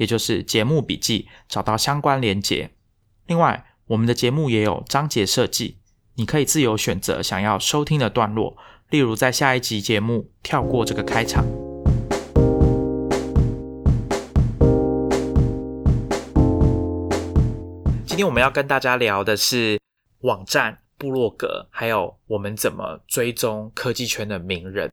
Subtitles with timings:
[0.00, 2.70] 也就是节目笔记找到相关连结。
[3.26, 5.76] 另外，我们的节目也有章节设计。
[6.14, 8.56] 你可以自由选择想要收听的段落，
[8.88, 11.44] 例如在下一集节目跳过这个开场。
[18.06, 19.78] 今天我们要跟大家聊的是
[20.20, 24.90] 网站、部落格，还有我们怎么追踪科技圈的名人。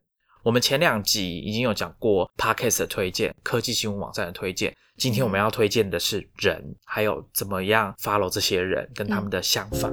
[0.48, 9.90] 我们前两集已经有讲过 Podcast 的推荐、科技新闻网站的推荐，今天我们要推荐的是人，还有怎么样 follow 这些人跟他们的想法。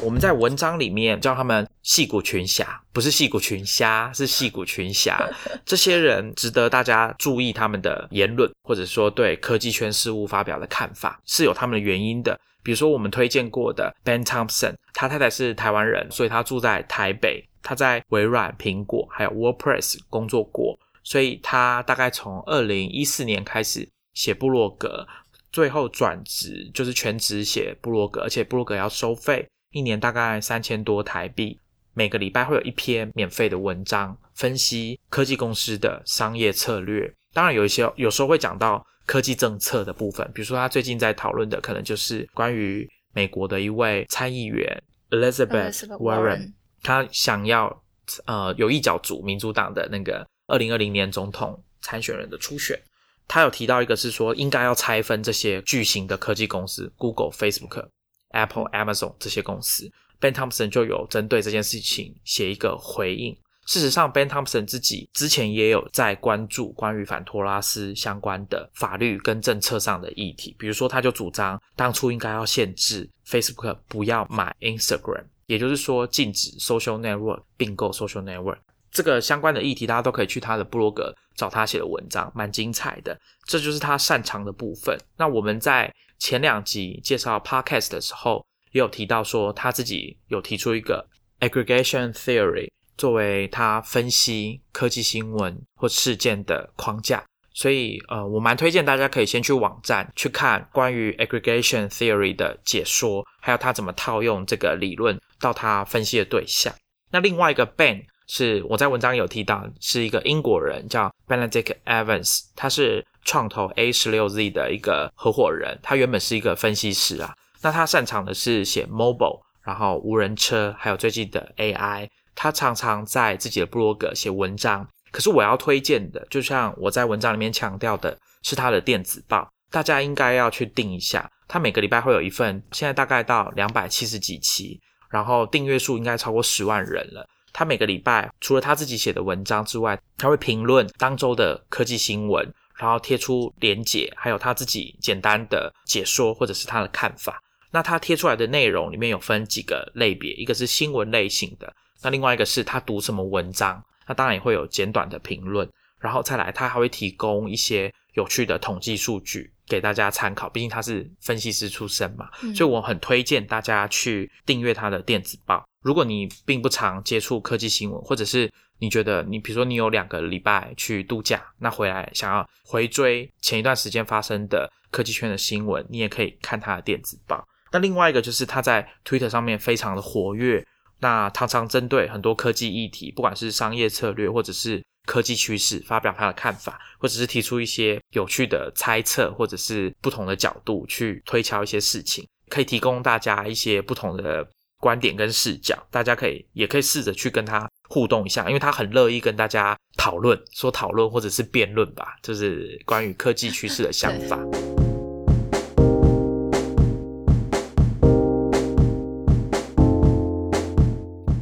[0.00, 5.28] 我们在文章里面叫他们戏骨群侠，不是戏骨群虾，是戏骨群侠。
[5.66, 12.38] 这些人值得大家注意他们的言论，或者说对科技圈事物发表的看法，是有他们的原因的。
[12.68, 17.42] 比如说我们推荐过的 Ben Thompson，他太太是台湾人，所以他住在台北。
[17.62, 25.08] 他在微软、苹果还有 WordPress 工作过，所以他大概从二零一四年开始写部落格，
[25.50, 29.48] 最后转职就是全职写部落格，而且部落格要收费。
[29.72, 31.58] 一年大概三千多台币，
[31.94, 37.10] 每个礼拜会有一篇免费的文章，分析科技公司的商业策略。
[37.32, 47.82] 当然，有一些有时候会讲到科技政策的部分，比如说他最近在讨论的，可能就是关于美国的一位参议员 Elizabeth Warren，他想要
[48.26, 52.78] 呃有意角逐民主党的那个二零二零年总统参选人的初选。
[53.26, 57.88] 他有提到一个是说，应该要拆分这些巨型的科技公司，Google、Facebook。
[58.32, 63.34] Apple、Amazon 这些公司，Ben Thompson 就有针对这件事情写一个回应。
[63.68, 70.56] 事实上，Ben Thompson 自己之前也有在关注关于反托拉斯相关的法律跟政策上的议题。
[70.58, 78.56] 比如说，他就主张当初应该要限制 Facebook 不要买 Instagram，也就是说禁止 Social Network 并购 Social Network。
[78.90, 83.20] 这个相关的议题，大家都可以去他的部落格找他写的文章，蛮精彩的。
[83.44, 84.98] 这就是他擅长的部分。
[85.18, 91.06] 那我们在前两集介绍 podcast 的时候，也有提到说他自己有提出一个
[91.40, 92.66] aggregation theory
[92.98, 97.24] 作为他分析科技新闻或事件的框架。
[97.54, 106.70] 所以，呃，我蛮推荐大家可以先去网站去看关于 aggregation theory 的解说，还有他怎么套用这个理论到他分析的对象。
[107.10, 113.06] 那另外一个 Ben 是我在文章有提到，是一个英国人叫 Benedict Evans，他是。
[113.24, 117.34] 创投 A 十六 Z 的一个合伙人，他原本是一个分析师啊。
[117.60, 122.08] 那他擅长的是写 mobile，然后无人车，还有最近的 AI。
[122.38, 124.86] 他常常在自己的部落格写文章。
[125.10, 131.28] 可是我要推荐的，就像我在文章里面强调的，是他的电子报，大家应该要去订一下。
[131.48, 134.78] 他每个礼拜会有一份，现在大概到两百七十几期，
[135.10, 137.26] 然后订阅数应该超过十万人了。
[137.52, 142.48] 他每个礼拜除了他自己写的文章之外，他会评论当周的科技新闻。
[142.80, 147.42] 然后贴出连结，还有他自己简单的解说或者是他的看法。
[147.72, 155.68] 那他贴出来的内容里面有分几个类别，一个是新闻类型的，那另外一个是他读什么文章，那当然也会有简短的评论。
[156.00, 160.48] 然后再来，他还会提供一些有趣的统计数据给大家参考。
[160.48, 165.66] 毕竟他是分析师出身嘛，所以我很推荐大家去订阅他的电子报。
[165.82, 168.48] 如果你并不常接触科技新闻，或者是
[168.78, 177.44] 你觉得你比如说你有两个礼拜去度假，那回来想要回追前一段时间发生的科技圈的新闻，你也可以看他的电子报。
[177.72, 180.64] 那另外一个就是他在 Twitter 上面非常的活跃，
[181.00, 194.48] 那常常针对很多科技议题，不管是商业策略或者是科技趋势，发表他的看法，或者是提出一些有趣的猜测，或者是不同的角度去推敲一些事情，可以提供大家一些不同的。
[194.80, 204.38] 观点跟视角，大家可以也可以试着去跟他互动一下，因为他很乐意跟大家讨论，说讨论或者是辩论吧，就是关于科技趋势的想法。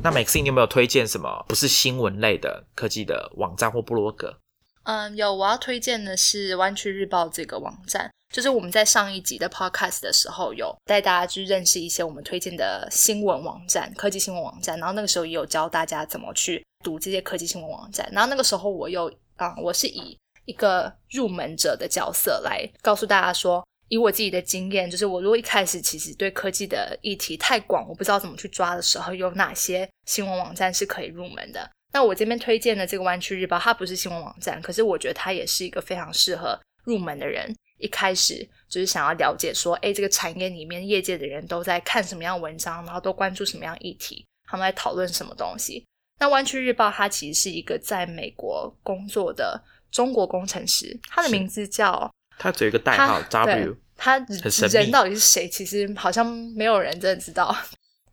[0.07, 4.39] 那 Maxine，你有没有推荐什么不是新闻类的科技的网站或部落格？
[4.85, 23.67] 嗯，有我要推荐的是湾区日报这个网站，就是我们在上一集的 podcast 的时候有带大家去认识一些我们推荐的新闻网站、科技新闻网站，然后那个时候也有教大家怎么去读这些科技新闻网站，然后那个时候我又啊，我是以一个入门者的角色来告诉大家说。
[23.89, 31.71] 以我自己的经验，就是我如果一开始其实对科技的议题太广，我不知道怎么去抓的时候，有哪些新闻网站是可以入门的？
[31.93, 37.55] 那我这边推荐的这个湾区日报，它不是新闻网站，可是我觉得它也是一个非常适合入门的人。
[37.79, 45.85] 一开始就是想要了解说，哎，这个产业里面业界的人都在看什么样文章，然后都关注什么样议题，他们在讨论什么东西。
[46.19, 49.63] 那湾区日报它其实是一个在美国工作的
[49.93, 52.11] 中国工程师，他的名字叫。
[52.39, 55.49] 他只有一个代号 W，他人到底是谁？
[55.49, 57.57] 其实好像没有人真的知道。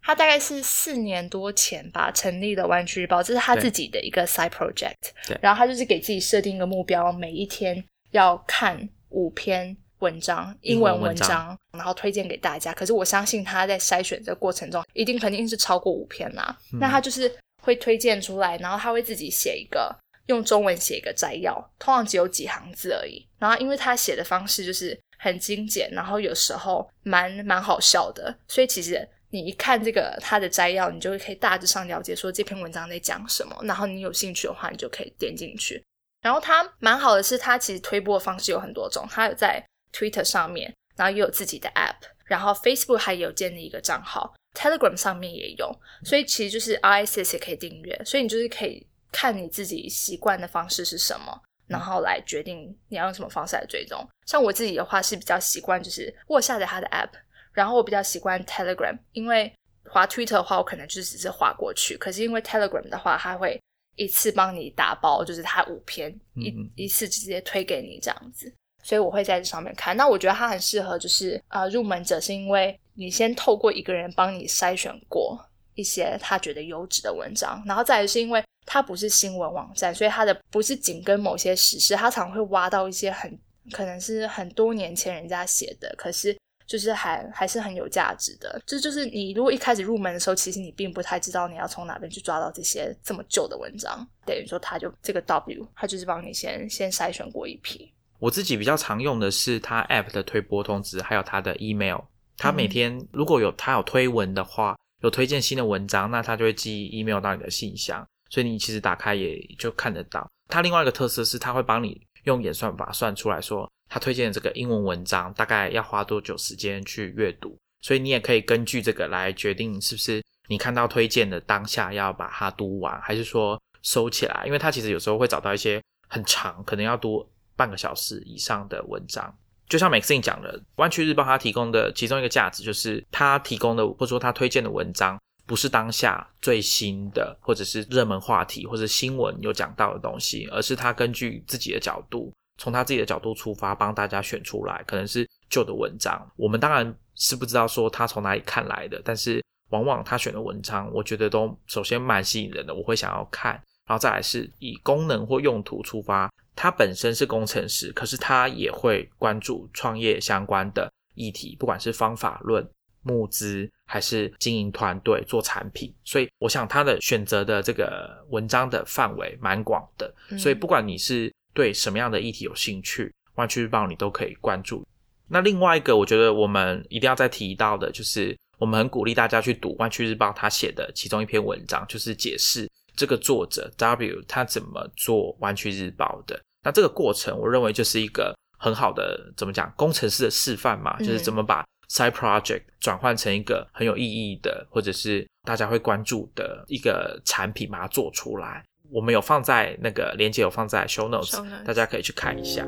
[0.05, 4.95] 他大概是四年多前吧成立的湾区日报，这是他自己的一个 side project。
[5.25, 7.81] 对，然后他就是给自己设定一个目标，每一天
[8.11, 12.73] 要看五篇文章，英文文章，然后推荐给大家。
[12.73, 16.57] 可是我相信他在筛选的过程中，一定肯定是超过五篇啦。
[16.81, 19.95] 那他就是会推荐出来，然后他会自己写一个。
[20.27, 23.27] 用中文写一个摘要，通常只有几行字而已。
[23.39, 33.57] 然后，因为他写的方式就是很精简，然后有时候蛮蛮好笑的，所以其实你一看这个他的摘要，你就可以大致上了解说这篇文章在讲什么。
[33.63, 35.83] 然后你有兴趣的话，你就可以点进去。
[36.21, 39.61] 然后他蛮好的是，他其实推播的方式有很多种，他有在
[39.91, 45.69] Twitter 上面，然后也有自己的 App，然后 Facebook 还有建立一个账号，Telegram 上面也有，
[46.05, 48.87] 所以其实就是 RSS 也可以订阅，所以你就是可以。
[49.13, 54.05] 看你自己习惯的方式是什么，然后来决定你要用什么方式来追踪。
[54.25, 57.11] 像我自己的话是比较习惯，就是我下载他的 app，
[57.53, 59.53] 然后我比较习惯 Telegram，因为
[59.85, 61.95] 滑 Twitter 的话，我可能就只是滑过去。
[61.95, 63.61] 可是因为 Telegram 的话，它会
[63.95, 68.51] 一次帮你打包，就是它五篇一一次直接推给你这样子，
[68.81, 69.95] 所以我会在这上面看。
[69.95, 75.39] 那我觉得它很适合就是呃入门者，是因为你先透过一个人帮你筛选过
[75.75, 78.43] 一些他觉得优质的文章，然后再是因为。
[78.65, 83.37] 它不是新闻网站，所以它的不是紧跟某些时事，它常会挖到一些很
[83.73, 86.33] 可能是很多年前人家写的，可是
[86.65, 88.61] 就是还还是很有价值的。
[88.65, 97.91] 这就是你如果一开始入门的时候，其实你并不太知道你要从哪边去抓到这些这么旧的文章，等于说他就这个 W，他就是帮你先先筛选过一批。
[98.19, 101.99] 我自己比较常用的是他 App 的推播通知，还有他的 Email。
[102.37, 108.05] 他每天如果有他有推文的话，有推荐新的文章，那他就会寄 Email 到你的信箱。
[108.29, 110.27] 所以你其实打开也就看得到。
[110.49, 117.55] 它另外一个特色是，它会帮你用演算法算出来说，它推荐的这个英文文章大概要花多久时间去阅读。
[117.81, 124.43] 所以你也可以根据这个来决定是不是你看到推荐的当下要把它读完，还是说收起来。
[124.47, 129.37] 因为它其实有时候会找到一些很长，可能要读半个小时以上的文章。
[129.67, 135.17] 就像 Maxine 讲的，湾区日报它提供的其中一个价值就是它提供的或者说它推荐的文章。
[135.45, 146.25] 不是当下最新的，或者是热门话题，或者新闻有讲到的东西，而是他根据自己的角度，从他自己的角度出发，帮大家选出来，可能是旧的文章。
[146.37, 153.51] 我们当然是不知道说他从哪里看来的，但是往往他选的文章，我觉得都首先蛮吸引人的，我会想要看。
[153.85, 162.67] 然后再来是以功能或用途出发，他本身是工程师，可是他也会关注创业相关的议题，不管是方法论。
[163.05, 174.87] 募资还是经营团队做产品，所以我想他的选择的这个文章的范围蛮广的，所以不管你是对什么样的议题有兴趣，湾区日报你都可以关注。
[175.27, 186.39] 那另外一个，我觉得我们一定要再提到的，就是我们很鼓励大家去读湾区日报他写的其中一篇文章，就是解释这个作者 W 他怎么做湾区日报的。
[186.63, 191.63] 那这个过程，我认为就是一个很好的怎么讲工程师的示范嘛，就是怎么把。
[191.89, 198.63] Side project 转换成一个很有意义的，或者是大家会关注的一个产品，把它做出来。
[198.89, 202.65] 我们有放在那个链接，有放在 show notes，大家可以去看一下。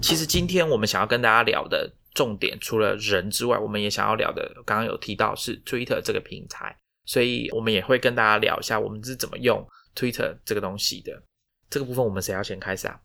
[0.00, 11.22] 其实今天我们想要跟大家聊的重点，除了人之外，我们也想要聊的，刚刚有提到是 Twitter 这个平台，所以我们也会跟大家聊一下，我们是怎么用 Twitter 这个东西的。
[11.68, 13.00] 这个部分我们谁要先开始啊？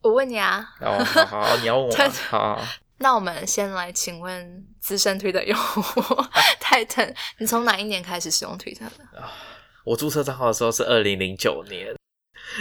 [0.00, 0.66] 我问你啊。
[0.80, 1.96] 哦，好，好，你要问我。
[2.30, 2.62] 好，
[2.98, 5.82] 那我们先来请问资深 Twitter 用户
[6.58, 9.22] Titan，，你从哪一年开始使用 Twitter 的？
[9.84, 11.94] 我注册账号的时候是二零零九年，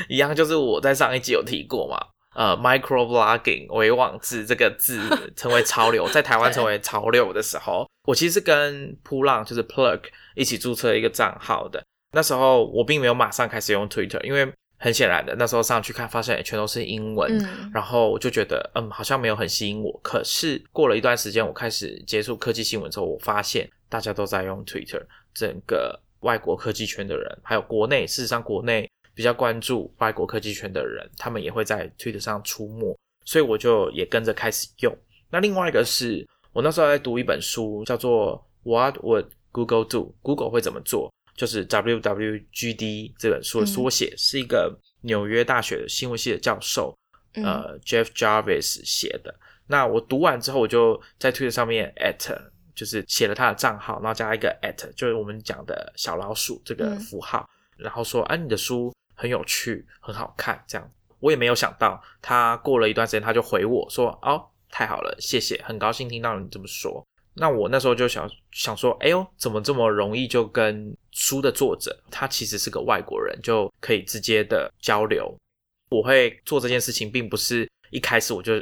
[0.10, 1.98] 一样就是我在上一集有提过嘛。
[2.36, 5.02] 呃 micro blogging 微网字这个字
[5.36, 10.00] 成为潮流，在台湾成为潮流的时候，我其实是跟扑浪就是 plug
[10.36, 11.84] 一起注册一个账号的。
[12.12, 20.00] 那时候我并没有马上开始用 Twitter，因为很显然的，那时候上去看发现全都是英文，嗯然后我就觉得嗯好像没有很吸引我。
[20.04, 25.02] 可是过了一段时间，我开始接触科技新闻之后，我发现大家都在用 Twitter，
[25.34, 32.96] 整个外国科技圈的人，还有国内，事实上国内比较关注外国科技圈的人，他们也会在 Twitter 上出没，
[33.26, 34.96] 所以我就也跟着开始用。
[35.32, 41.12] 那另外一个是我那时候在读一本书，叫做 What Would Google Do？Google 会怎么做？
[41.36, 46.98] 就是 WWGD 这本书的缩写，是一个纽约大学新闻系的教授，
[47.34, 49.34] 嗯呃，Jeff Jarvis 写的。
[49.68, 52.38] 那我读完之后，我就在 Twitter 上面 at，
[52.74, 57.46] 就是写了他的账号，然后加一个 at，就是我们讲的小老鼠这个嗯符号，
[57.76, 60.92] 然后说，啊，你的书很有趣，很好看，这样。
[61.20, 67.04] 我也没有想到，他过了一段时间，他就回我说，哦，太好了，谢谢，很高兴听到你这么说。
[67.34, 75.36] 那我那时候就想想说，哎呦，怎么这么容易就跟书的作者，他其实是个外国人，就可以直接的交流。
[75.90, 78.54] 我会做这件事情，并不是一开始我就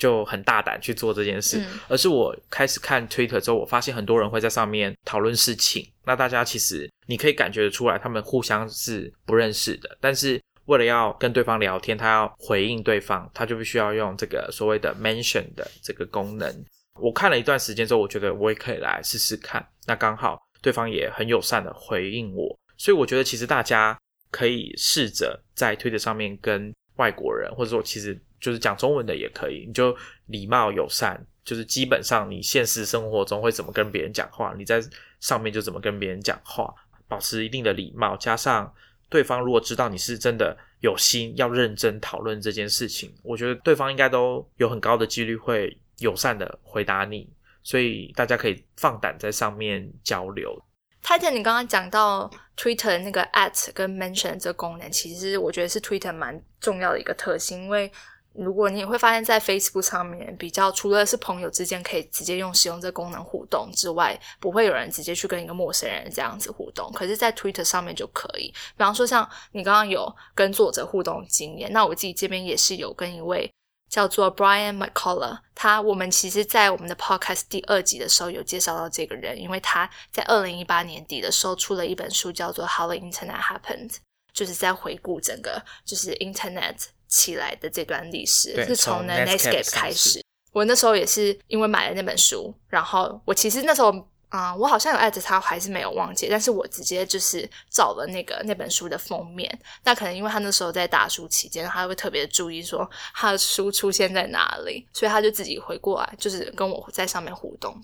[0.00, 5.86] 就很大胆去做这件事，嗯而是我开始看 Twitter 之后，我发现很多人会在上面讨论事情。
[6.06, 16.64] 那大家其实你可以感觉得出来，他们互相是不认识的，但是为了要跟对方聊天，他要回应对方，他就必须要用这个所谓的 mention 的这个功能。
[16.98, 19.64] 我看了一段时间之后，我觉得我也可以来试试看。
[19.86, 23.98] 那刚好对方也很友善的回应我，所以我觉得其实大家
[24.30, 34.82] 可以试着在推特上面跟外国人，或者说其实就是讲中文的也可以，你就礼貌友善，就是基本上你现实生活中会怎么跟别人讲话，你在
[35.20, 36.74] 上面就怎么跟别人讲话，
[37.06, 38.72] 保持一定的礼貌，加上
[39.08, 47.28] 对方如果知道你是真的有心要认真讨论这件事情，我觉得对方应该都有很高的几率会友善的回答你，
[47.62, 50.58] 所以大家可以放胆在上面交流。
[51.02, 57.90] 泰坦，你刚刚讲到 Twitter 那个 at 跟 mention 这个功能，其实我觉得是 Twitter 蛮重要的一个特性，因为
[58.34, 66.90] 如果你会发现在 Facebook 上面比较，除了是朋友之间可以直接用使用这个功能互动之外，不会有人直接去跟一个陌生人这样子互动。
[66.92, 73.50] 可是，在 Twitter 上面就可以，比方说像你刚刚有跟作者互动经验，那我自己这边也是有跟一位。
[73.90, 83.90] 叫做 Brian McCullough，他我们其实，在我们的 podcast 第二集的时候有介绍到这个人，因为他在二零一八年底的时候出了一本书，叫做《How the Internet Happened》，
[84.32, 86.76] 就是在回顾整个就是 Internet
[87.10, 90.24] 起来的这段历史，是从从 Netscape Netscape 开始。
[90.52, 93.92] 我那时候也是因为买了那本书，然后我其实那时候
[94.30, 99.58] 啊、我好像有艾特他，还是没有忘记，但是我直接就是找了那个那本书的封面。
[99.82, 107.76] 那可能因为他那时候在大书期间，他会特别注意说他的书出现在哪里，所以他就自己回过来，就是跟我在上面互动。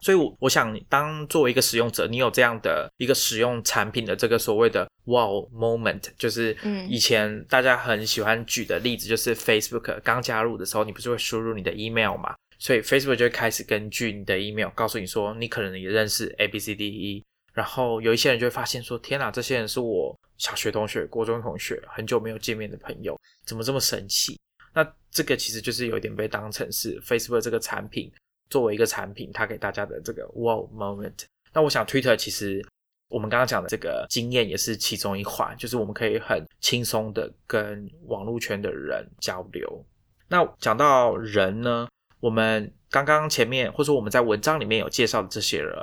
[0.00, 12.34] 所以我，我想，当作为一个使用者，你有这样的一个使用产品的这个所谓的 wow moment，就是嗯以前大家很喜欢举的例子，就是 Facebook 刚加入的时候，你不是会输入你的 email 嘛？
[12.58, 24.38] 所以 Facebook 就会开始根据你的 email 告诉你说，你可能也认识 A B C D E，然后有一些人就会发现说，天哪，这些人是我小学同学、国中同学，很久没有见面的朋友，怎么这么神奇？
[24.72, 28.10] 那这个其实就是有点被当成是 Facebook 这个产品
[28.54, 31.24] 作为一个产品，它给大家的这个 wow moment。
[31.52, 32.64] 那我想 Twitter 其实
[33.08, 39.84] 我们刚刚讲的这个经验也是其中一环，就是我们可以很轻松的跟网络圈的人交流。
[40.28, 41.88] 那讲到人呢，
[42.20, 45.74] 我们刚刚前面或者说我们在文章里面有介绍的这些人，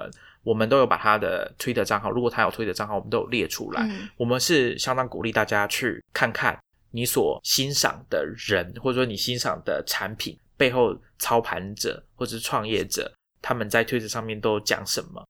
[0.41, 3.85] 我们都有把他的 Twitter 账号，如果他有 Twitter 账号，我们都有列出来。
[3.85, 6.57] 嗯我们是相当鼓励大家去看看
[6.91, 15.25] 你所欣赏的人，或者说你欣赏的产品背后操盘者或者是创业者，他们在 Twitter 上面都讲什么。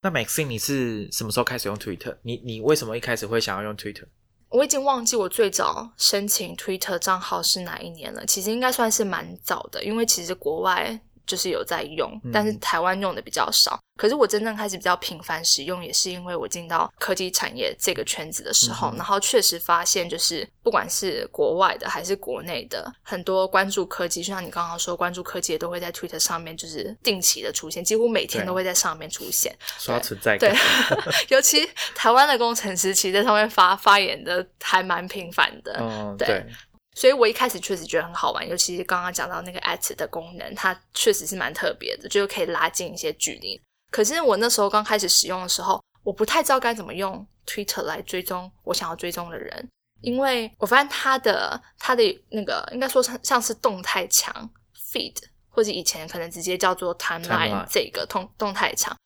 [0.00, 2.16] 那 Maxine，你是什么时候开始用 Twitter？
[2.22, 4.04] 你你为什么一开始会想要用 Twitter？
[4.48, 13.78] 我已经忘记我最早申请 Twitter 账号是哪一年了，其实应该算是蛮早的，因为其实国外就是有在用，嗯但是台湾用的比较少。
[13.96, 29.56] 可是我真正开始比较频繁使用，也是因为我进到科技产业这个圈子的时候，嗯然后确实发现，就是不管是国外的还是国内的，很多关注科技，就像你刚刚说，关注科技的都会在 Twitter 上面就是定期的出现，几乎每天都会在上面出现。
[29.78, 35.74] 刷存在感对，，尤其台湾的工程师，其实在上面发发言的还蛮频繁的。
[35.80, 36.46] 嗯，对对，
[36.96, 43.60] 所以我一开始确实觉得很好玩，尤其是刚刚讲到那个 at 的功能，它确实是蛮特别的，就是可以拉近一些距离。
[43.92, 49.68] 可是我那时候刚开始使用的时候，我不太知道该怎么用 Twitter 来追踪我想要追踪的人，
[50.00, 54.50] 因为我发现它的它的那个应该说像像是动态墙
[54.90, 55.16] feed，
[55.50, 58.96] 或者以前可能直接叫做 timeline Timeline 这个动动态墙。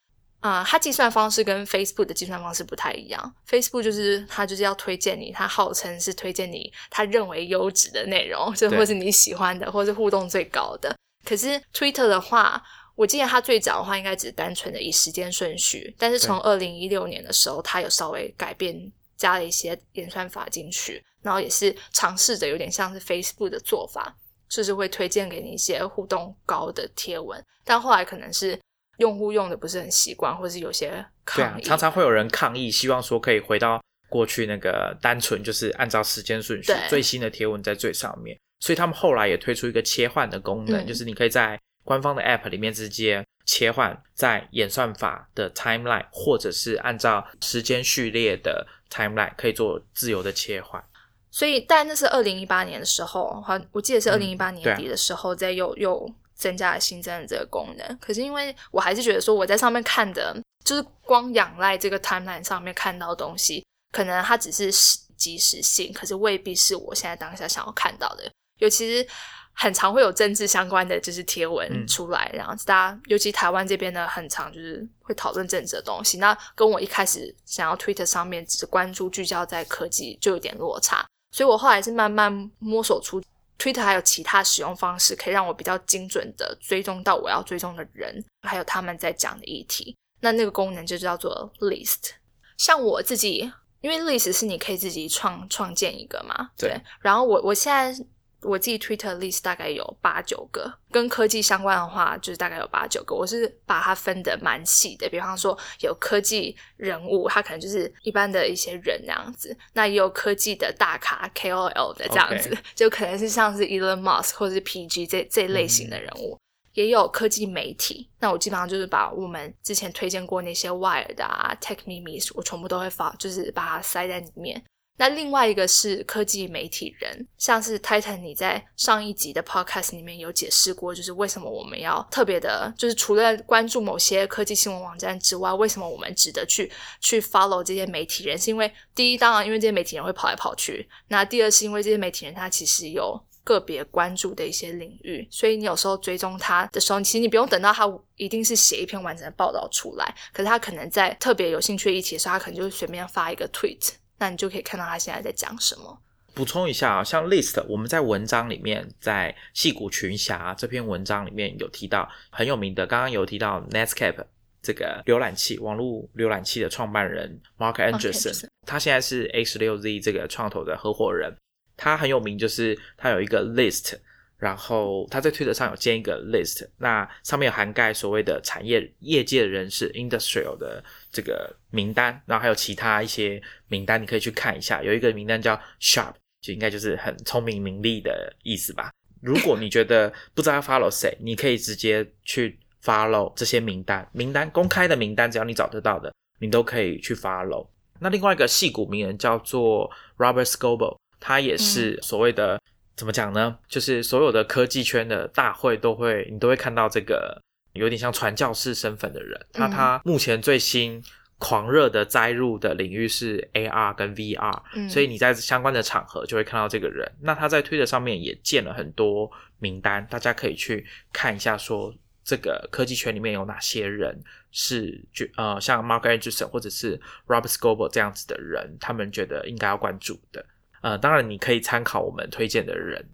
[0.40, 3.35] 啊、它计算方式跟 Facebook 的计算方式不太一样。
[3.49, 10.97] Facebook 就是它就是要推荐你，它号称是推荐你它认为优质的内容，就或是你喜欢的，或是互动最高的。
[11.25, 12.62] 可是 Twitter 的话，
[12.94, 24.16] 我记得它最早的话应该只是单纯的以时间顺序，但是从二零一六年的时候，它有稍微改变，加了一些演算法进去，然后也是尝试着有点像是 Facebook 的做法，
[24.49, 28.59] 就是会推荐给你一些互动高的贴文，但后来可能是
[29.00, 30.88] 用户用的不是很习惯，或是有些
[31.35, 38.38] 对啊抗，议，常常会有人抗议，希望说可以回到过去那个单纯就是按照时间顺序，最新的贴文在最上面。
[38.61, 50.83] 所以他们后来也推出一个切换的功能，嗯就是你可以在官方的 App 里面直接切换在演算法的 timeline，或者是按照时间序列的 timeline，可以做自由的切换。
[51.30, 56.07] 所以，但那是二零一八年的时候，好，我记得是二零一八年底的时候，再又又
[56.40, 57.99] 增加了新增的这个功能。
[58.00, 68.25] 可是因为我还是觉得说，我在上面看的，就是光仰赖这个 timeline 上面看到的东西，可能它只是时即时性，可是未必是我现在当下想要看到的。
[68.59, 69.06] 尤其是
[69.52, 76.18] 很常会有政治相关的就是贴文嗯出来，然后大家尤其台湾这边呢，很常就是会讨论政治的东西。
[76.18, 81.04] 那跟我一开始想要 Twitter 上面只关注聚焦在科技，就有点落差。
[81.32, 83.23] 所以我后来是慢慢摸索出
[83.60, 89.94] Twitter 还有其他使用方式，可以让我比较精准的追踪到我要追踪的人，还有他们在讲的议题。
[90.22, 92.12] 那那个功能就叫做 List。
[92.56, 93.52] 像我自己，
[93.82, 97.94] 因为 List 是你可以自己创创建一个嘛，对然后我我现在
[98.42, 103.14] 我自己 Twitter list 大概有八九个，跟科技相关的话，就是大概有八九个。
[103.14, 116.38] 我是把它分的蛮细的，比方说有科技人物，他可能就是一般的一些人那样子；那也有科技的大咖 KOL 的这样子就可能是像是 Elon Musk 或者是 PG 这这类型的人物。
[116.75, 124.62] 也有科技媒体，那我基本上就是把我们之前推荐过那些 Wired 啊、Tech Memes，我全部都会发，就是把它塞在里面。
[124.97, 138.36] 那另外一个是科技媒体人，像是 Titan，你在上一集的 Podcast 里面有解释过，就是为什么我们要特别的，就是除了关注某些科技新闻网站之外，为什么我们值得去去 follow 这些媒体人？
[138.36, 156.00] 是因为第一，当然因为这些媒体人会跑来跑去；那第二是因为这些媒体人他其实有个别关注的一些领域，所以你有时候追踪他的时候，其实你不用等到他一定是写一篇完整的报道出来，可是他可能在特别有兴趣的议题的时候，他可能就是随便发一个 tweet，那你就可以看到他现在在讲什么。
[156.33, 164.25] 补充一下啊，像 list，我们在文章里面，在戏骨群侠这篇文章里面有提到很有名的，刚刚有提到 Netscape
[164.63, 171.37] 这个浏览器网络浏览器的创办人 Mark Anderson，、Anderson 他现在是 A 十六 Z 这个创投的合伙人，
[171.76, 173.99] 他很有名，就是他有一个 list。
[174.40, 184.82] 然后他在推特上有建一个 list，那上面有涵盖所谓的产业业界的人士 industrial 的这个名单，然后还有其他一些名单，你可以去看一下。
[184.82, 188.90] 有一个名单叫 sharp，就应该就是很聪明伶俐的意思吧。
[189.20, 197.68] 如果你觉得不知道要 follow 谁，你可以直接去 follow 这些名单，名单公开的名单，只要你找得到的，你都可以去 follow。
[197.98, 202.58] 那另外一个戏骨名人叫做 Robert Scoble，他也是所谓的、
[203.00, 203.56] 怎么讲呢？
[203.67, 207.41] 就是所有的科技圈的大会都会，你都会看到这个
[207.73, 209.41] 有点像传教士身份的人。
[209.54, 211.02] 那嗯他目前最新
[211.39, 217.10] 狂热的栽入的领域是 AR 跟 VR，、嗯所以你在相关的场合就会看到这个人。
[217.23, 221.95] 那他在推特上面也建了很多名单，大家可以去看一下说。
[222.23, 224.17] 这个科技圈里面有哪些人
[224.52, 230.45] 是觉呃像 Mark Anderson 或者是 Robert Scoble 这样子的人，他们觉得应该要关注的。
[230.80, 233.04] 呃，当然你可以参考我们推荐的人。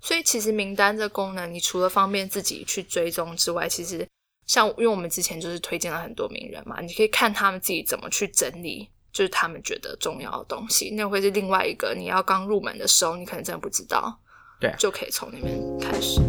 [0.00, 4.06] 所以其实名单这功能，你除了方便自己去追踪之外，其实
[4.46, 14.20] 像因为我们之前就是推荐了很多名人嘛，你可以看他们自己怎么去整理，就是他们觉得重要的东西，那会是另外一个你要刚入门的时候，你可能真的不知道，
[14.60, 16.20] 对啊就可以从那边开始。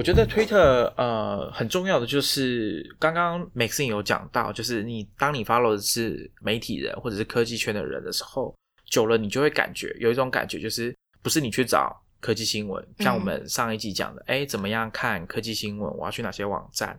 [0.00, 16.96] 我觉得推特呃很重要的就是刚刚 Maxine 有讲到，就是你当你 follow 的是媒体人或者是科技圈的人的时候，久了你就会感觉有一种感觉，就是不是你去找科技新闻，像我们上一集讲的，哎、怎么样看科技新闻，我要去哪些网站？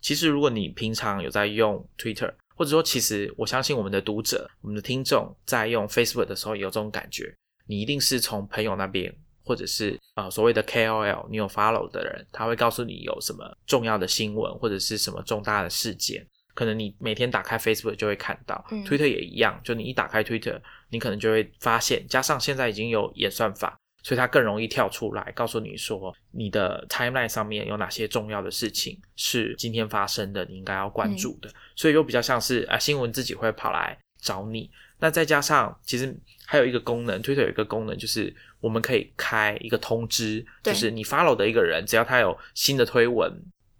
[0.00, 7.34] 其实如果你平常有在用 Twitter，或者说其实我相信我们的读者、我们的听众在用 Facebook 的时候也有这种感觉，
[7.66, 9.12] 你一定是从朋友那边。
[9.44, 27.28] 或者是呃所谓的 KOL，你有 follow 的人，他会告诉你有什么重要的新闻或者是什么重大的事件，可能你每天打开 Facebook 就会看到、嗯 t w i t t e r 也一样，就你一打开 Twitter，你可能就会发现，加上现在已经有演算法，所以它更容易跳出来告诉你说，你的 timeline
[27.28, 34.70] 上面有哪些重要的事情是今天发生的，你应该要关注的，所以又比较像是啊、新闻自己会跑来找你。
[35.00, 43.32] 那再加上，其实还有一个功能，Twitter 有一个功能，就是我们可以开一个通知，就是你 follow 的一个人，只要他有新的推文，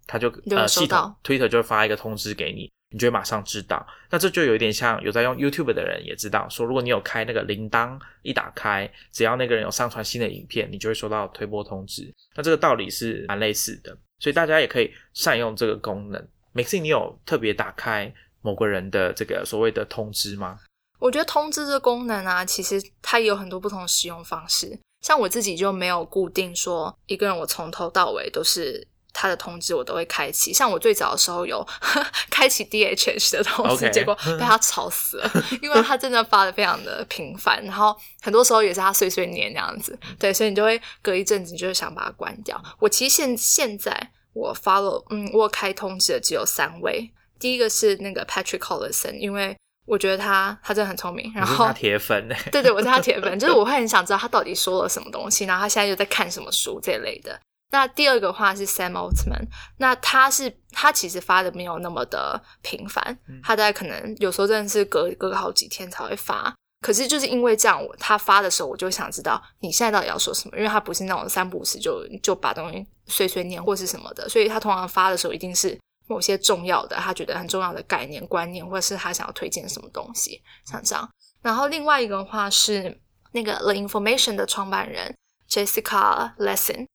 [0.07, 3.85] 他就呃系统 Twitter 就会发一个通知给你，你就会马上知道。
[4.09, 12.11] 那这就有点像有在用 YouTube 的人也知道，说如果你有开那个铃铛，一打开，只要那个人有上传新的影片，你就会收到推播通知。
[12.35, 16.27] 那这个道理是蛮类似的，所以大家也可以善用这个功能。
[16.53, 20.57] Maxine，你有特别打开某个人的这个所谓的通知吗？
[21.05, 24.75] 我觉得通知这功能啊，其实它也有很多不同的使用方式。
[25.01, 30.51] 像我自己就没有固定说一个人，我从头到尾都是他的通知我都会开启。
[30.51, 31.63] 像我最早的时候有
[32.31, 39.95] 开启 DHH 的通知结果被他吵死了，因为他真的发的非常的频繁，然后很多时候也是他碎碎念那样子。
[40.17, 42.59] 对，所以你就会隔一阵子，你就会想把它关掉。
[42.79, 49.55] 我其实现现在我 follow，嗯，我有开通知的只有三位，第一个是那个 Patrick Collison，因为
[49.85, 52.35] 我觉得他他真的很聪明，然后铁粉呢？
[52.51, 57.39] 对对，我是他铁粉， 就是我会很想知道他到底说了什么东西，然后他现在又在看什么书这类的。
[57.71, 66.53] 那第二个话是 Sam Altman，那他是他其实发的没有那么的频繁，他大概可能有时候真的是隔隔个好几天才会发。
[66.81, 81.09] 可是就是因为这样，我他发的时候，我就想知道你现在到底要说什么，因为他不是那种三不五时就就把东西碎碎念或是什么的，所以他通常发的时候一定是某些重要的，他觉得很重要的概念、观念，或者是他想要推荐什么东西，像这样。
[81.41, 82.99] 然后另外一个的话是
[83.31, 85.15] 那个 The Information 的创办人
[85.49, 86.87] Jessica Lesson，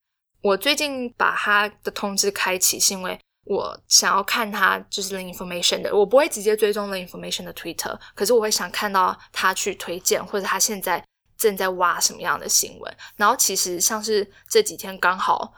[0.42, 11.04] 我最近把他的通知开启，是因为我想要看他就是 The Information 的，我不会直接追踪 The Information 的 Twitter，可是我会想看到他去推荐或者他现在
[11.36, 12.96] 正在挖什么样的新闻。
[13.16, 15.52] 然后其实像是这几天刚好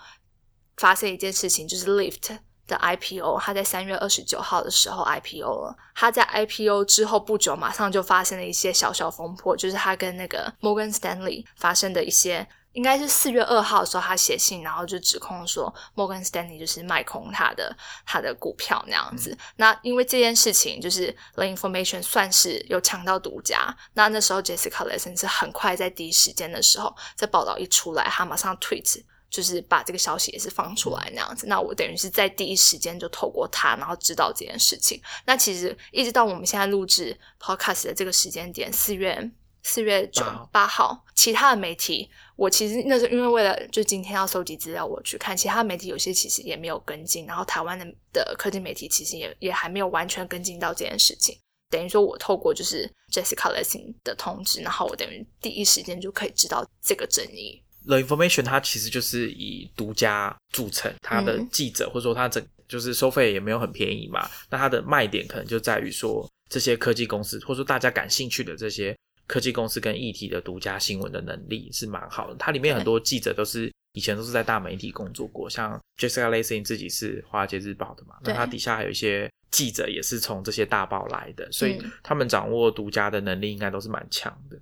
[0.76, 5.76] 发生一件事情，就是 Lift 的 IPO，它在三月二十九号的时候 IPO 了。
[5.94, 12.46] 它在 IPO 之后不久，马上就发生了一些小小风波，就是它跟那个 Morgan Stanley 发生的一些。
[12.72, 19.36] 应该是四月二号的时候，他写信，然后就指控说 Morgan Stanley 就是卖空他的他的股票那样子。
[19.56, 23.76] 那因为这件事情，就是 The Information 算是有抢到独家。
[23.92, 31.46] 那那时候 Jessica Lesson 是很快在第一时间的时候，这报道一出来，他马上 tweet 就是把这个消息也是放出来那样子。
[31.46, 35.00] 那我等于是在第一时间就透过他，然后知道这件事情。
[35.24, 39.30] 那其实一直到我们现在录制 podcast 的这个时间点，四月
[39.62, 51.38] 四月九八号，其他的媒体，我其实那时候因为为了就今天要收集资料，我去看其他媒体，有些其实也没有跟进，然后台湾的的科技媒体其实也也还没有完全跟进到这件事情。
[51.70, 57.62] 等于说，我透过就是 Jessica Lessing 的通知，然后我等于第一时间就可以知道这个争议。
[57.86, 64.28] The Information 它其实就是以独家著称，它的嗯记者、或者说它整就是收费也没有很便宜嘛。
[64.50, 72.36] 那它的卖点可能就在于说，这些科技公司或者说大家感兴趣的这些科技公司跟议题的独家新闻的能力是蛮好的。
[72.38, 84.58] 它里面很多记者都是以前都是在大媒体工作过，像 Jessica Lacing 自己是华尔街日报的嘛，那对他底下还有一些记者也是从这些大报来的，所以嗯他们掌握独家的能力应该都是蛮强的。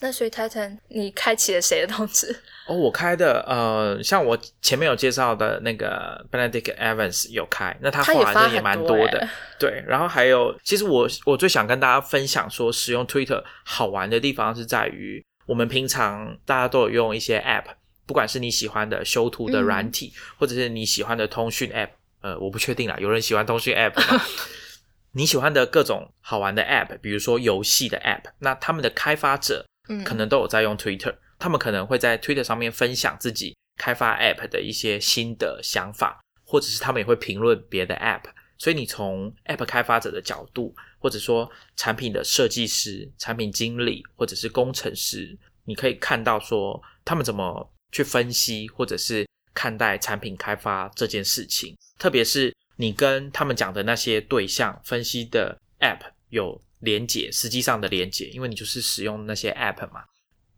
[0.00, 2.34] 那所以 Titan，你开启了谁的通知？
[2.68, 9.82] 哦，我开的呃，像我前面有介绍的那个 Benedict Evans 有开，那他发话真的也蛮多的欸，对。
[9.86, 17.64] 然后还有，其实我我最想跟大家分享说，使用 Twitter 好玩的地方是在于，我们平常大家都有用一些 App，
[18.06, 21.88] 不管是你喜欢的修图的嗯软体，或者是你喜欢的通讯 App，
[22.20, 24.22] 呃，我不确定啦，有人喜欢通讯 App 吗？
[25.12, 29.64] 你喜欢的各种好玩的 App，比如说游戏的 App，那他们的开发者
[30.04, 38.24] 可能都有在用 Twitter，他们可能会在 Twitter 上面分享自己开发 App 的一些新的想法，或者是他们也会评论别的 App。
[38.58, 49.24] 所以你从 App 开发者的角度，或者说产品的设计师、产品经理或者是工程师，你可以看到说他们怎么去分析，或者是
[49.54, 51.76] 看待产品开发这件事情。
[51.98, 60.04] 特别是你跟他们讲的那些对象分析的 App 有连接，实际上的连接，因为你就是使用那些 App 嘛，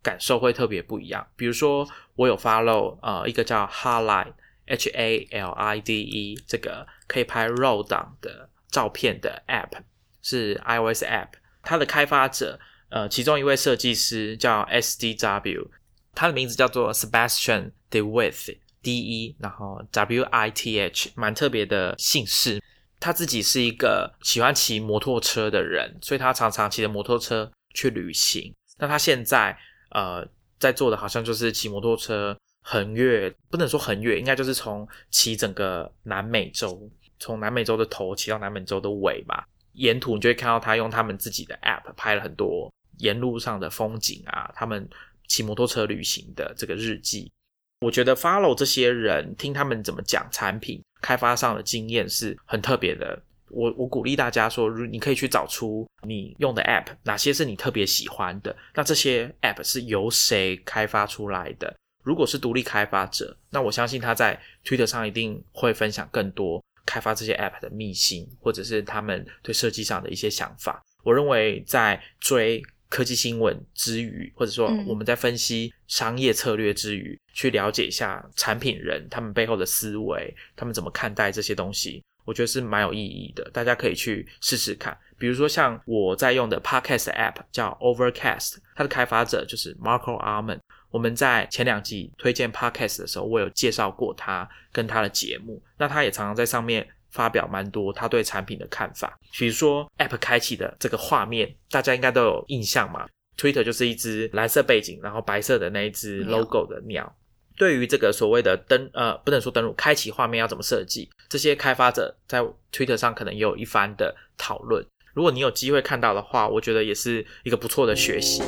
[0.02, 1.26] 感受会特别不一样。
[1.37, 4.35] 比如说，我有 follow 呃一个叫 Halide
[4.66, 9.83] H A L I D E 这个可以拍 RAW 档的照片的 App，
[10.22, 11.30] 是 iOS App，
[11.62, 15.70] 它的开发者呃其中一位设计师叫 S D W，
[16.14, 22.62] 他的名字叫做 Sebastian DeWitt D E，然后 W I T H，蛮特别的姓氏。
[23.00, 28.54] 他自己是一个喜欢骑摩托车的人，所以他常常骑着摩托车去旅行。
[28.78, 29.58] 那他现在
[29.90, 30.24] 呃
[30.58, 39.44] 在做的好像就是骑摩托车横越，不能说横越，应该就是从骑整个南美洲，从南美洲的头骑到南美洲的尾吧。
[39.72, 44.86] 沿途你就会看到他用他们自己的 app 拍了很多沿路上的风景啊，他们
[45.26, 47.32] 骑摩托车旅行的这个日记。
[47.80, 53.20] 我觉得 follow 这些人，听他们怎么讲产品开发上的经验是很特别的。
[53.48, 61.74] 我我鼓励大家说，如你可以去找出你用的 app 哪些是你特别喜欢的，那这些 app 是由谁开发出来的？
[62.04, 70.80] 如果是独立开发者，那我相信他在 Twitter 上一定会分享更多开发这些 app 的秘辛，或者是他们对设计上的一些想法。
[71.02, 83.48] 我认为在追科技新闻之余，或者说我们在分析商业策略之余，去了解一下产品人他们背后的思维，他们怎么看待这些东西，我觉得是蛮有意义的。
[83.53, 84.94] 大家可以去试试看。
[85.16, 90.59] 比如说像我在用的 Podcast App 叫 Overcast，它的开发者就是 Marco Arman。
[90.90, 95.62] 我们在前两季推荐 Podcast 的时候，我有介绍过他跟他的节目。
[95.79, 99.18] 那他也常常在上面发表蛮多他对产品的看法。
[99.38, 107.16] 比如说 App 开启的这个画面，大家应该都有印象嘛？Twitter 就是一只蓝色背景，然后白色的那一只 logo 的鸟。
[107.57, 112.40] 对于这个所谓的登呃，不能说登录，开启画面要怎么设计，这些开发者在
[112.73, 114.85] Twitter 上可能也有一番的讨论。
[115.12, 118.42] 如果你有机会看到的话，我觉得也是一个不错的学习。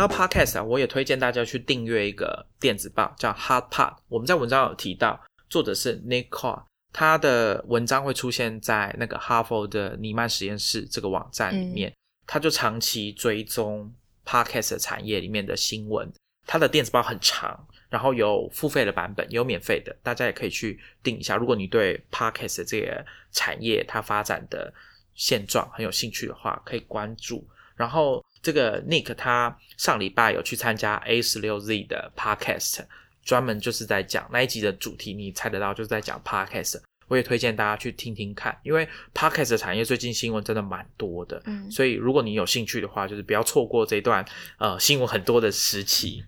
[0.00, 3.96] 到 podcast 啊，我也推荐大家去订阅一个电子报，叫 HotPod。
[4.08, 11.92] 我们在文章有提到，作者是 Nick Carr，他的文章会出现在那个哈佛的尼曼实验室这个网站里面。
[12.26, 13.92] 他就长期追踪
[14.24, 16.10] podcast 产业里面的新闻。
[16.46, 21.36] 他的电子报很长，然后有付费的版本，有免费的，大家也可以去订一下。
[21.36, 24.72] 如果你对 podcast 这个产业它发展的
[25.14, 27.46] 现状很有兴趣的话，可以关注。
[27.76, 32.84] 然后这个 Nick 他上礼拜有去参加 A 十六 Z 的 Podcast，
[33.22, 36.80] 专门就是在讲那一集的主题，你猜得到就是在讲 Podcast。
[37.08, 44.24] 我也推荐大家去听听看，因为 Podcast 产业最近新闻真的蛮多的，嗯，所以如果你有兴趣的话，就是不要错过这段
[44.58, 46.24] 呃新闻很多的时期。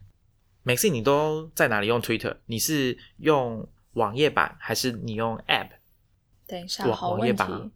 [0.64, 2.36] Maxine，你都在哪里用 Twitter？
[2.46, 5.68] 你是用网页版还是你用 App？
[6.48, 7.70] 等一下，网页版。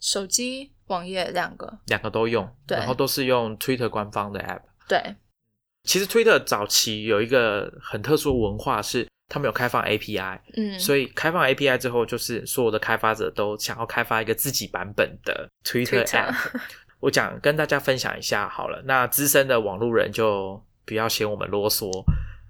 [0.00, 0.72] 手机。
[0.86, 4.60] 网页两个，两个都用，对然后都是用 Twitter 官方的 App。
[4.88, 5.16] 对，
[5.84, 16.34] 其实 Twitter 早期有一个很特殊的文化，是他们有开放 API，嗯，所以开放 API 之后，就是所有的开发者都想要开发一个自己版本的 Twitter App。
[17.00, 21.90] 我讲跟大家分享一下好了，那资深的网路人就不要嫌我们啰嗦。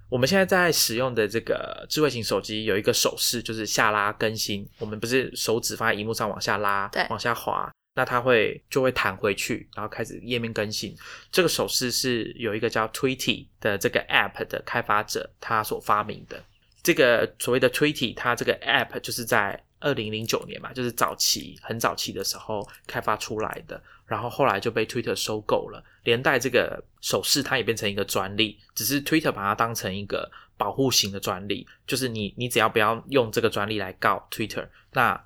[0.09, 4.65] 我们现在在使用的这个智慧型手机有一个手势，就是下拉更新。
[4.79, 7.69] 我们不是手指放在荧幕上往下拉，对，往下滑。
[7.97, 10.95] 那它会就会弹回去，然后开始页面更新。
[11.31, 16.39] 这个手势是有一个叫 Tweety 的这个 App 的开发者他所发明的。
[16.83, 23.81] 这个所谓的 Tweety，它这个 App 就是在二零零九年嘛，就是早期很早期的时候开发出来的。
[24.05, 35.19] 然后后来就被 Twitter 收购了，连带这个手势它也变成一个专利，只是 Twitter 把它当成一个保护型的专利，就是你你只要不要用这个专利来告 Twitter，那。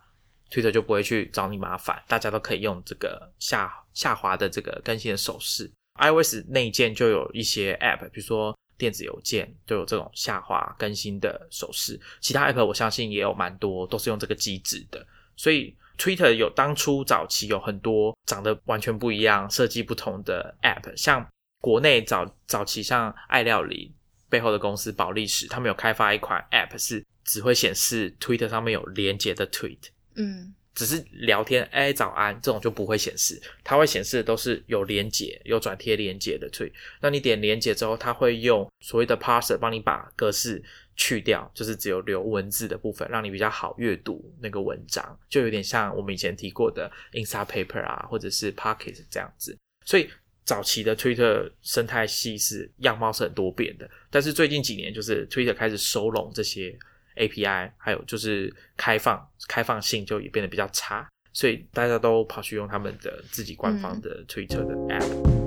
[0.52, 5.72] Twitter 就不会去找你麻烦，大家都可以用这个下下滑的这个更新的手势。
[5.96, 12.00] iOS 内建就有一些 App，比如说电子邮件都有这种下滑更新的手势。
[12.20, 15.06] 其他 App 我相信也有蛮多都是用这个机制的。
[15.38, 21.26] 所以 Twitter 有当初早期有很多长得完全不一样、设计不同的 App，像
[21.62, 23.94] 国内早早期像爱料理
[24.30, 29.90] 背后的公司保利史，他们有开发一款 App 是只会显示 Twitter 上面有连接的 Tweet。
[30.22, 36.72] 嗯，只是聊天，哎，早安，这种就不会显示，它会显示的都是有连接、有转贴连接的推。
[37.02, 40.64] 那你点连接之后，它会用所谓的 parser 帮你把格式
[40.96, 49.58] 去掉，就是只有留文字的部分，让你比较好阅读那个文章，就有点像我们以前提过的 Instapaper 啊，或者是 Pocket 这样子。
[49.86, 50.10] 所以
[50.46, 56.78] 早期的 Twitter 生态系是样貌是很多变的，但是最近几年就是 Twitter 开始收拢这些。
[57.18, 65.42] API 还有就是开放开放性就也变得比较差，所以大家都跑去用他们的自己官方的 Twitter 的 App。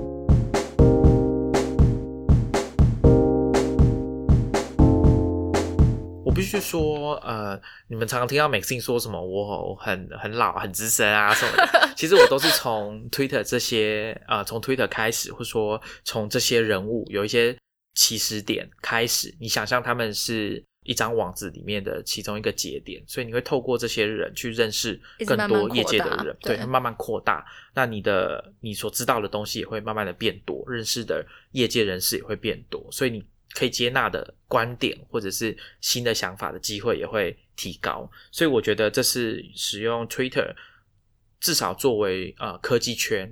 [6.23, 17.57] 我必须说，呃，你们常常听到 Maxine 说什么我很很老很资深啊什么的，其实我都是从 Twitter 这些呃从 Twitter 开始，或者说从这些人物有一些。
[17.97, 27.43] 起始点开始，你想象他们是一张网子里面的其中一个节点，所以你会透过这些人去认识更多业界的人，对，慢慢扩大。
[27.73, 38.09] 那你的你所知道的东西也会慢慢的变多，认识的业界人士也会变多，所以你可以接纳的观点或者是新的想法的机会也会提高。
[38.31, 40.53] 所以我觉得这是使用 Twitter，
[41.39, 43.29] 至少作为呃科技圈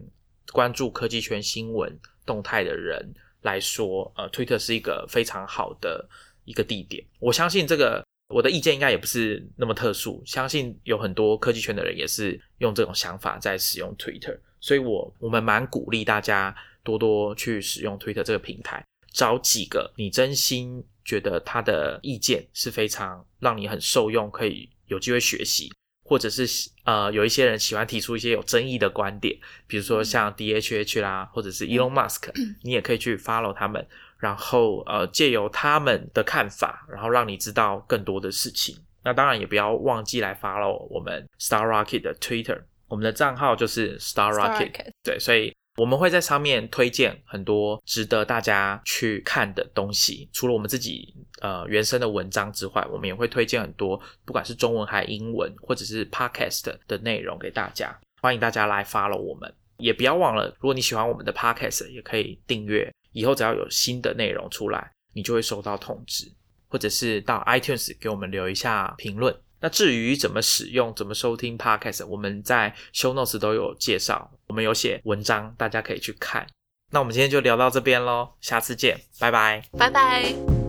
[0.51, 3.13] 关注科技圈新闻动态的人。
[3.43, 6.07] 来说，呃，Twitter 是一个非常好的
[6.45, 7.03] 一个地点。
[7.19, 14.37] 我相信这个我的意见应该也不是那么特殊，相信有很多科技圈的人也是用这种想法在使用 Twitter。
[14.59, 25.71] 所以，我我们蛮鼓励大家多多去使用 Twitter 这个平台，找几个你真心觉得他的意见是非常让你很受用，可以有机会学习。
[26.05, 26.45] 或者是
[26.83, 32.29] 呃，有一些人喜欢提出一些有争议的观点，比如说像 D H H 啦，或者是 Elon Musk，
[32.61, 33.87] 你也可以去 follow 他们，
[34.23, 38.73] 然后呃，借由他们的看法，然后让你知道更多的事情。
[39.03, 45.53] 那当然也不要忘记来 follow 我们 Star Rocket 的 Twitter，我们的账号就是 Star Rocket，对，所以。
[45.75, 57.91] 我们会在上面推荐很多值得大家去看的东西，除了我们自己呃原生的文章之外，我们也会推荐很多不管是中文还是英文或者是 podcast 的内容给大家。
[58.21, 62.93] 欢迎大家来 follow 我们，也不要忘了，如果你喜欢我们的 podcast，也可以订阅。
[63.13, 66.29] 以后只要有新的内容出来，你就会收到通知，
[66.67, 69.33] 或者是到 iTunes 给我们留一下评论。
[69.61, 76.45] 那至于怎么使用、怎么收听 Podcast，我们在 Show Notes 都有介绍，我们有写文章，大家可以去看。
[76.91, 80.62] 那我们今天就聊到这边喽，下次见，拜拜，拜拜。